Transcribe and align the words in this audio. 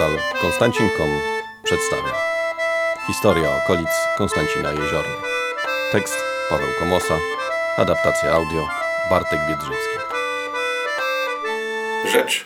Portal 0.00 0.40
Konstancin.com 0.40 1.10
przedstawia 1.64 2.14
Historia 3.06 3.56
okolic 3.64 3.88
Konstancina 4.18 4.72
Jeziorny 4.72 5.14
Tekst 5.92 6.16
Paweł 6.50 6.68
Komosa. 6.78 7.18
Adaptacja 7.76 8.32
audio 8.32 8.68
Bartek 9.10 9.40
Biedrzycki 9.48 9.96
Rzecz 12.12 12.44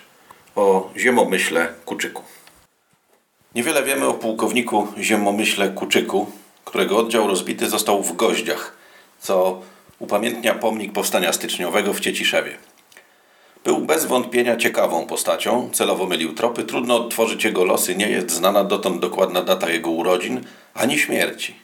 o 0.57 0.91
ziemomyśle 0.97 1.69
Kuczyku. 1.85 2.23
Niewiele 3.55 3.83
wiemy 3.83 4.07
o 4.07 4.15
pułkowniku 4.15 4.89
ziemomyśle 4.99 5.69
Kuczyku, 5.69 6.31
którego 6.65 6.99
oddział 6.99 7.29
rozbity 7.29 7.69
został 7.69 8.03
w 8.03 8.17
Goździach, 8.17 8.77
co 9.21 9.63
upamiętnia 9.99 10.55
pomnik 10.55 10.93
powstania 10.93 11.33
styczniowego 11.33 11.93
w 11.93 12.01
Cieciszewie. 12.01 12.59
Był 13.65 13.79
bez 13.79 14.05
wątpienia 14.05 14.57
ciekawą 14.57 15.07
postacią, 15.07 15.71
celowo 15.73 16.07
mylił 16.07 16.33
tropy, 16.33 16.65
trudno 16.65 16.97
odtworzyć 16.97 17.45
jego 17.45 17.65
losy, 17.65 17.97
nie 17.97 18.09
jest 18.09 18.31
znana 18.31 18.65
dotąd 18.65 19.01
dokładna 19.01 19.43
data 19.43 19.71
jego 19.71 19.91
urodzin 19.91 20.45
ani 20.75 20.99
śmierci. 20.99 21.55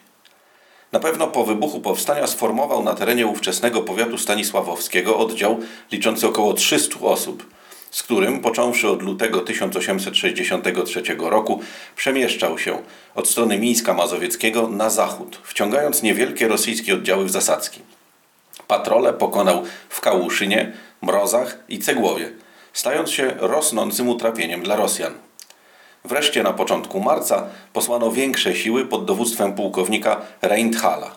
Na 0.91 0.99
pewno 0.99 1.27
po 1.27 1.43
wybuchu 1.45 1.79
powstania 1.79 2.27
sformował 2.27 2.83
na 2.83 2.93
terenie 2.93 3.27
ówczesnego 3.27 3.81
powiatu 3.81 4.17
stanisławowskiego 4.17 5.17
oddział 5.17 5.59
liczący 5.91 6.27
około 6.27 6.53
300 6.53 6.99
osób, 6.99 7.45
z 7.91 8.03
którym, 8.03 8.39
począwszy 8.39 8.89
od 8.89 9.01
lutego 9.01 9.39
1863 9.39 11.03
roku, 11.19 11.61
przemieszczał 11.95 12.59
się 12.59 12.81
od 13.15 13.27
strony 13.27 13.59
Mińska 13.59 13.93
Mazowieckiego 13.93 14.67
na 14.67 14.89
zachód, 14.89 15.39
wciągając 15.43 16.03
niewielkie 16.03 16.47
rosyjskie 16.47 16.93
oddziały 16.93 17.25
w 17.25 17.31
zasadzki. 17.31 17.81
Patrole 18.67 19.13
pokonał 19.13 19.63
w 19.89 20.01
Kałuszynie, 20.01 20.71
Mrozach 21.01 21.57
i 21.69 21.79
Cegłowie, 21.79 22.31
stając 22.73 23.11
się 23.11 23.33
rosnącym 23.37 24.09
utrapieniem 24.09 24.63
dla 24.63 24.75
Rosjan. 24.75 25.13
Wreszcie 26.05 26.43
na 26.43 26.53
początku 26.53 26.99
marca 26.99 27.47
posłano 27.73 28.11
większe 28.11 28.55
siły 28.55 28.85
pod 28.85 29.05
dowództwem 29.05 29.53
pułkownika 29.53 30.21
Reinthala. 30.41 31.15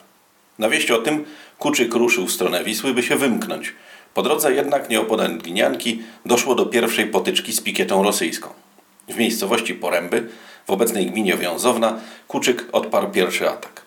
Na 0.59 0.69
wieść 0.69 0.91
o 0.91 0.99
tym 0.99 1.25
Kuczyk 1.59 1.95
ruszył 1.95 2.27
w 2.27 2.33
stronę 2.33 2.65
Wisły, 2.65 2.95
by 2.95 3.03
się 3.03 3.17
wymknąć. 3.17 3.75
Po 4.15 4.23
drodze 4.23 4.55
jednak 4.55 4.89
nieopodal 4.89 5.39
Glinianki 5.39 6.03
doszło 6.27 6.55
do 6.55 6.67
pierwszej 6.67 7.07
potyczki 7.07 7.53
z 7.53 7.61
pikietą 7.61 8.03
rosyjską. 8.03 8.49
W 9.09 9.17
miejscowości 9.17 9.75
Poręby, 9.75 10.29
w 10.67 10.71
obecnej 10.71 11.07
gminie 11.07 11.37
Wiązowna, 11.37 11.99
Kuczyk 12.29 12.69
odparł 12.73 13.11
pierwszy 13.11 13.51
atak. 13.51 13.84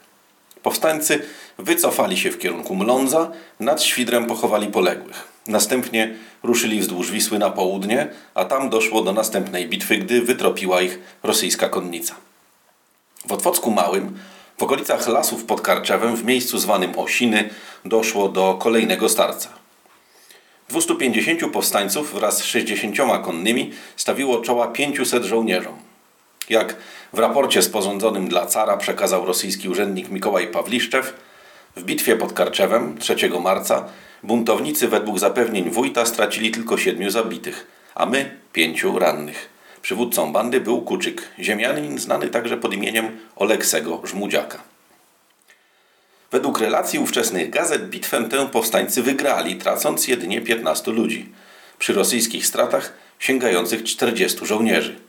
Powstańcy 0.68 1.22
wycofali 1.58 2.18
się 2.18 2.32
w 2.32 2.40
kierunku 2.40 2.76
Mlądza, 2.76 3.32
nad 3.60 3.84
Świdrem 3.84 4.26
pochowali 4.26 4.68
poległych. 4.68 5.28
Następnie 5.48 6.16
ruszyli 6.44 6.80
wzdłuż 6.80 7.12
Wisły 7.12 7.40
na 7.40 7.50
południe, 7.50 8.08
a 8.34 8.46
tam 8.46 8.70
doszło 8.70 9.02
do 9.02 9.14
następnej 9.14 9.68
bitwy, 9.68 9.98
gdy 9.98 10.22
wytropiła 10.22 10.82
ich 10.82 11.00
rosyjska 11.24 11.70
konnica. 11.70 12.16
W 13.28 13.32
Otwocku 13.32 13.72
Małym, 13.72 14.20
w 14.58 14.64
okolicach 14.64 15.08
lasów 15.08 15.44
pod 15.44 15.62
Karczewem, 15.62 16.16
w 16.16 16.26
miejscu 16.26 16.58
zwanym 16.58 17.00
Osiny, 17.00 17.50
doszło 17.86 18.30
do 18.30 18.54
kolejnego 18.54 19.10
starcia. 19.10 19.50
250 20.70 21.52
powstańców 21.54 22.14
wraz 22.14 22.38
z 22.38 22.44
60 22.44 22.98
konnymi 23.26 23.72
stawiło 23.96 24.42
czoła 24.42 24.68
500 24.68 25.24
żołnierzom. 25.24 25.87
Jak 26.50 26.76
w 27.14 27.20
raporcie 27.20 27.62
sporządzonym 27.62 28.28
dla 28.28 28.46
cara 28.46 28.78
przekazał 28.78 29.26
rosyjski 29.26 29.70
urzędnik 29.70 30.10
Mikołaj 30.10 30.48
Pawliszczew, 30.48 31.14
w 31.76 31.84
bitwie 31.84 32.16
pod 32.16 32.34
Karczewem 32.34 32.98
3 32.98 33.16
marca 33.42 33.86
buntownicy 34.24 34.88
według 34.88 35.20
zapewnień 35.20 35.70
wójta 35.70 36.06
stracili 36.06 36.52
tylko 36.52 36.78
siedmiu 36.78 37.10
zabitych, 37.10 37.68
a 37.96 38.06
my 38.06 38.38
pięciu 38.54 39.00
rannych. 39.00 39.50
Przywódcą 39.82 40.32
bandy 40.32 40.62
był 40.62 40.82
Kuczyk, 40.82 41.22
ziemianin 41.40 42.00
znany 42.00 42.28
także 42.28 42.58
pod 42.58 42.74
imieniem 42.74 43.20
Oleksego 43.36 44.02
Żmudziaka. 44.06 44.64
Według 46.32 46.60
relacji 46.60 47.00
ówczesnych 47.00 47.50
gazet 47.50 47.90
bitwę 47.90 48.24
tę 48.24 48.48
powstańcy 48.48 49.04
wygrali, 49.04 49.56
tracąc 49.56 50.08
jedynie 50.08 50.42
15 50.42 50.92
ludzi, 50.92 51.30
przy 51.80 51.94
rosyjskich 51.94 52.46
stratach 52.46 52.94
sięgających 53.20 53.84
40 53.84 54.46
żołnierzy. 54.46 55.07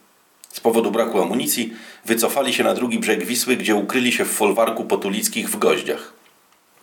Z 0.52 0.60
powodu 0.60 0.90
braku 0.90 1.22
amunicji 1.22 1.72
wycofali 2.04 2.54
się 2.54 2.64
na 2.64 2.74
drugi 2.74 2.98
brzeg 2.98 3.24
Wisły, 3.24 3.56
gdzie 3.56 3.74
ukryli 3.74 4.12
się 4.12 4.24
w 4.24 4.30
folwarku 4.30 4.84
potulickich 4.84 5.50
w 5.50 5.58
Goździach. 5.58 6.12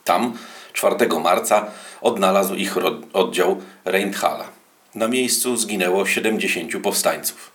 Tam 0.04 0.38
4 0.74 0.96
marca 1.24 1.66
odnalazł 2.02 2.56
ich 2.56 2.76
oddział 3.14 3.62
Reinthala. 3.86 4.50
Na 4.96 5.08
miejscu 5.08 5.58
zginęło 5.58 6.06
70 6.06 6.82
powstańców. 6.84 7.52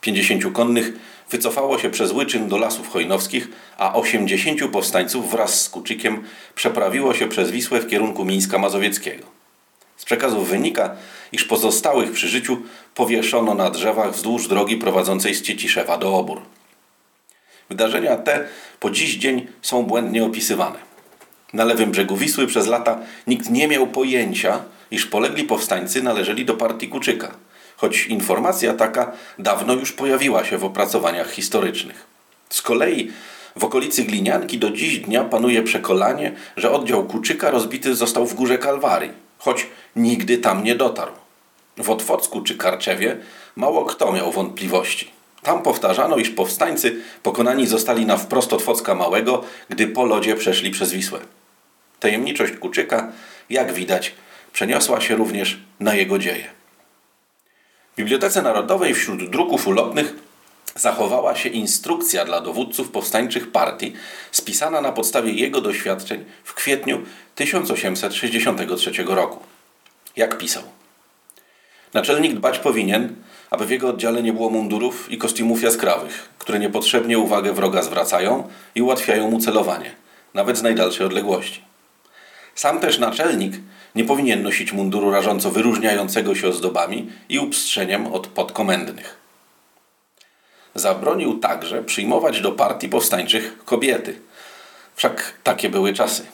50 0.00 0.52
konnych 0.52 0.92
wycofało 1.30 1.78
się 1.78 1.90
przez 1.90 2.12
Łyczyn 2.12 2.48
do 2.48 2.56
lasów 2.58 2.88
hojnowskich, 2.88 3.48
a 3.78 3.94
80 3.94 4.60
powstańców 4.72 5.30
wraz 5.30 5.62
z 5.62 5.68
Kuczykiem 5.68 6.24
przeprawiło 6.54 7.14
się 7.14 7.28
przez 7.28 7.50
Wisłę 7.50 7.80
w 7.80 7.88
kierunku 7.88 8.24
Mińska 8.24 8.58
Mazowieckiego. 8.58 9.37
Z 9.98 10.04
przekazów 10.04 10.48
wynika, 10.48 10.96
iż 11.32 11.44
pozostałych 11.44 12.12
przy 12.12 12.28
życiu 12.28 12.62
powieszono 12.94 13.54
na 13.54 13.70
drzewach 13.70 14.12
wzdłuż 14.12 14.48
drogi 14.48 14.76
prowadzącej 14.76 15.34
z 15.34 15.42
Cieciszewa 15.42 15.98
do 15.98 16.14
Obór. 16.14 16.40
Wydarzenia 17.68 18.16
te 18.16 18.48
po 18.80 18.90
dziś 18.90 19.14
dzień 19.14 19.46
są 19.62 19.82
błędnie 19.82 20.24
opisywane. 20.24 20.78
Na 21.52 21.64
lewym 21.64 21.90
brzegu 21.90 22.16
Wisły 22.16 22.46
przez 22.46 22.66
lata 22.66 22.98
nikt 23.26 23.50
nie 23.50 23.68
miał 23.68 23.86
pojęcia, 23.86 24.64
iż 24.90 25.06
polegli 25.06 25.44
powstańcy 25.44 26.02
należeli 26.02 26.44
do 26.44 26.54
partii 26.54 26.88
Kuczyka, 26.88 27.34
choć 27.76 28.06
informacja 28.06 28.74
taka 28.74 29.12
dawno 29.38 29.74
już 29.74 29.92
pojawiła 29.92 30.44
się 30.44 30.58
w 30.58 30.64
opracowaniach 30.64 31.30
historycznych. 31.30 32.06
Z 32.50 32.62
kolei 32.62 33.12
w 33.56 33.64
okolicy 33.64 34.04
Glinianki 34.04 34.58
do 34.58 34.70
dziś 34.70 34.98
dnia 34.98 35.24
panuje 35.24 35.62
przekonanie, 35.62 36.32
że 36.56 36.70
oddział 36.70 37.04
Kuczyka 37.04 37.50
rozbity 37.50 37.94
został 37.94 38.26
w 38.26 38.34
Górze 38.34 38.58
Kalwarii, 38.58 39.27
choć 39.38 39.66
nigdy 39.96 40.38
tam 40.38 40.64
nie 40.64 40.74
dotarł. 40.74 41.12
W 41.76 41.90
Otwocku 41.90 42.42
czy 42.42 42.56
Karczewie 42.56 43.16
mało 43.56 43.84
kto 43.84 44.12
miał 44.12 44.32
wątpliwości. 44.32 45.10
Tam 45.42 45.62
powtarzano, 45.62 46.16
iż 46.16 46.30
powstańcy 46.30 46.96
pokonani 47.22 47.66
zostali 47.66 48.06
na 48.06 48.16
wprost 48.16 48.52
Otwocka 48.52 48.94
Małego, 48.94 49.44
gdy 49.68 49.86
po 49.86 50.04
lodzie 50.04 50.36
przeszli 50.36 50.70
przez 50.70 50.92
Wisłę. 50.92 51.20
Tajemniczość 52.00 52.52
Kuczyka, 52.52 53.12
jak 53.50 53.72
widać, 53.72 54.14
przeniosła 54.52 55.00
się 55.00 55.16
również 55.16 55.58
na 55.80 55.94
jego 55.94 56.18
dzieje. 56.18 56.50
W 57.92 57.96
Bibliotece 57.96 58.42
Narodowej 58.42 58.94
wśród 58.94 59.30
druków 59.30 59.66
ulotnych 59.66 60.14
zachowała 60.78 61.36
się 61.36 61.48
instrukcja 61.48 62.24
dla 62.24 62.40
dowódców 62.40 62.90
powstańczych 62.90 63.52
partii, 63.52 63.92
spisana 64.32 64.80
na 64.80 64.92
podstawie 64.92 65.32
jego 65.32 65.60
doświadczeń 65.60 66.24
w 66.44 66.54
kwietniu 66.54 67.02
1863 67.34 68.90
roku. 69.06 69.38
Jak 70.16 70.38
pisał? 70.38 70.62
Naczelnik 71.94 72.34
dbać 72.34 72.58
powinien, 72.58 73.14
aby 73.50 73.66
w 73.66 73.70
jego 73.70 73.88
oddziale 73.88 74.22
nie 74.22 74.32
było 74.32 74.50
mundurów 74.50 75.12
i 75.12 75.18
kostiumów 75.18 75.62
jaskrawych, 75.62 76.28
które 76.38 76.58
niepotrzebnie 76.58 77.18
uwagę 77.18 77.52
wroga 77.52 77.82
zwracają 77.82 78.48
i 78.74 78.82
ułatwiają 78.82 79.30
mu 79.30 79.40
celowanie, 79.40 79.90
nawet 80.34 80.58
z 80.58 80.62
najdalszej 80.62 81.06
odległości. 81.06 81.62
Sam 82.54 82.80
też 82.80 82.98
naczelnik 82.98 83.52
nie 83.94 84.04
powinien 84.04 84.42
nosić 84.42 84.72
munduru 84.72 85.10
rażąco 85.10 85.50
wyróżniającego 85.50 86.34
się 86.34 86.48
ozdobami 86.48 87.10
i 87.28 87.38
upstrzeniem 87.38 88.06
od 88.06 88.26
podkomendnych. 88.26 89.18
Zabronił 90.78 91.38
także 91.38 91.82
przyjmować 91.82 92.40
do 92.40 92.52
partii 92.52 92.88
powstańczych 92.88 93.64
kobiety. 93.64 94.20
Wszak 94.94 95.34
takie 95.42 95.68
były 95.70 95.92
czasy. 95.92 96.26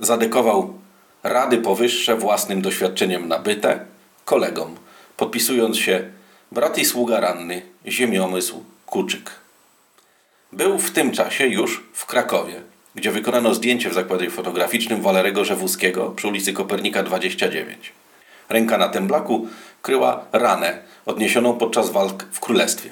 Zadekował 0.00 0.74
rady 1.22 1.58
powyższe 1.58 2.16
własnym 2.16 2.62
doświadczeniem 2.62 3.28
nabyte 3.28 3.80
kolegom, 4.24 4.76
podpisując 5.16 5.78
się 5.78 6.10
brat 6.52 6.78
i 6.78 6.84
sługa 6.84 7.20
ranny, 7.20 7.62
ziemiomysł 7.86 8.64
Kuczyk. 8.86 9.30
Był 10.52 10.78
w 10.78 10.90
tym 10.90 11.12
czasie 11.12 11.46
już 11.46 11.84
w 11.92 12.06
Krakowie– 12.06 12.62
gdzie 12.94 13.10
wykonano 13.10 13.54
zdjęcie 13.54 13.90
w 13.90 13.94
zakładzie 13.94 14.30
fotograficznym 14.30 15.02
Walerego 15.02 15.44
Żewuskiego 15.44 16.10
przy 16.10 16.28
ulicy 16.28 16.52
Kopernika 16.52 17.02
29. 17.02 17.92
Ręka 18.48 18.78
na 18.78 18.88
temblaku 18.88 19.48
kryła 19.82 20.24
ranę 20.32 20.78
odniesioną 21.06 21.58
podczas 21.58 21.90
walk 21.90 22.24
w 22.32 22.40
Królestwie. 22.40 22.90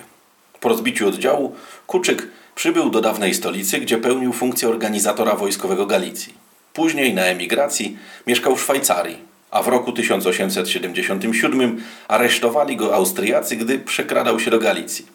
Po 0.62 0.68
rozbiciu 0.68 1.08
oddziału 1.08 1.54
Kuczyk 1.86 2.28
przybył 2.54 2.90
do 2.90 3.00
dawnej 3.00 3.34
stolicy, 3.34 3.78
gdzie 3.78 3.98
pełnił 3.98 4.32
funkcję 4.32 4.68
organizatora 4.68 5.34
wojskowego 5.34 5.86
Galicji. 5.86 6.34
Później 6.72 7.14
na 7.14 7.22
emigracji 7.22 7.96
mieszkał 8.26 8.56
w 8.56 8.62
Szwajcarii, 8.62 9.18
a 9.50 9.62
w 9.62 9.68
roku 9.68 9.92
1877 9.92 11.82
aresztowali 12.08 12.76
go 12.76 12.94
Austriacy, 12.94 13.56
gdy 13.56 13.78
przekradał 13.78 14.40
się 14.40 14.50
do 14.50 14.58
Galicji. 14.58 15.06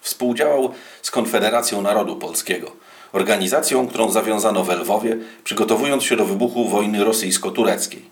Współdziałał 0.00 0.72
z 1.02 1.10
Konfederacją 1.10 1.82
Narodu 1.82 2.16
Polskiego– 2.16 2.72
organizacją, 3.14 3.88
którą 3.88 4.10
zawiązano 4.10 4.64
w 4.64 4.68
Lwowie, 4.68 5.16
przygotowując 5.44 6.04
się 6.04 6.16
do 6.16 6.24
wybuchu 6.24 6.68
wojny 6.68 7.04
rosyjsko-tureckiej. 7.04 8.02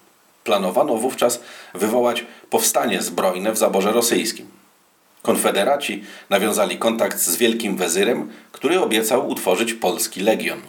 Planowano 0.44 0.96
wówczas 0.96 1.40
wywołać 1.74 2.24
powstanie 2.50 3.02
zbrojne 3.02 3.52
w 3.52 3.58
zaborze 3.58 3.92
rosyjskim. 3.92 4.61
Konfederaci 5.22 6.04
nawiązali 6.30 6.78
kontakt 6.78 7.18
z 7.18 7.36
wielkim 7.36 7.76
wezyrem, 7.76 8.30
który 8.52 8.80
obiecał 8.80 9.28
utworzyć 9.28 9.74
polski 9.74 10.20
legion. 10.20 10.60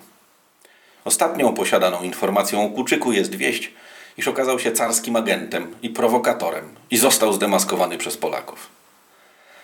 Ostatnią 1.06 1.54
posiadaną 1.54 2.04
informacją 2.04 2.66
o 2.66 2.70
Kuczyku 2.70 3.12
jest 3.12 3.36
wieść, 3.36 3.72
iż 4.18 4.28
okazał 4.28 4.60
się 4.60 4.72
carskim 4.72 5.16
agentem 5.16 5.76
i 5.82 5.90
prowokatorem 5.90 6.76
i 6.92 6.98
został 6.98 7.34
zdemaskowany 7.34 7.98
przez 7.98 8.18
Polaków. 8.18 8.70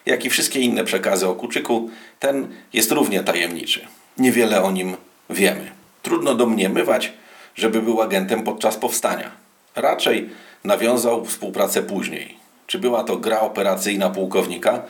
Jak 0.06 0.26
i 0.26 0.30
wszystkie 0.30 0.60
inne 0.60 0.84
przekazy 0.84 1.28
o 1.28 1.36
Kuczyku, 1.36 1.90
ten 2.20 2.48
jest 2.74 2.92
równie 2.92 3.24
tajemniczy. 3.24 3.88
Niewiele 4.18 4.64
o 4.64 4.72
nim 4.72 4.98
wiemy. 5.30 5.72
Trudno 6.02 6.36
domniemywać, 6.36 7.14
żeby 7.56 7.82
był 7.82 8.02
agentem 8.02 8.44
podczas 8.44 8.78
powstania. 8.78 9.32
Raczej 9.76 10.30
nawiązał 10.64 11.26
współpracę 11.26 11.84
później. 11.84 12.39
Czy 12.70 12.80
była 12.80 13.04
to 13.04 13.18
gra 13.18 13.40
operacyjna 13.40 14.10
pułkownika, 14.10 14.82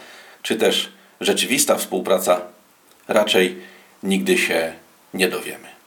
czy 0.41 0.55
też 0.55 0.91
rzeczywista 1.21 1.75
współpraca, 1.75 2.41
raczej 3.07 3.61
nigdy 4.03 4.37
się 4.37 4.73
nie 5.13 5.27
dowiemy. 5.27 5.78